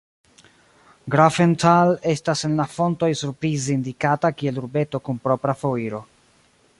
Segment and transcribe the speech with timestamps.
[1.15, 6.05] Grafenthal estas en la fontoj surprize indikata kiel urbeto kun propra foiro.